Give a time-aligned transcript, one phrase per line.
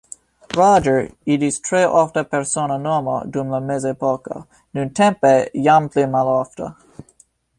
[0.59, 0.95] Roger
[1.35, 4.41] iĝis tre ofta persona nomo dum la mezepoko,
[4.79, 6.71] nuntempe jam pli malofta.